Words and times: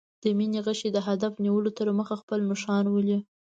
د 0.21 0.23
مینې 0.37 0.59
غشی 0.65 0.89
د 0.93 0.97
هدف 1.07 1.33
نیولو 1.43 1.71
تر 1.79 1.87
مخه 1.99 2.15
خپل 2.21 2.39
نښان 2.49 2.85
ولي. 2.89 3.17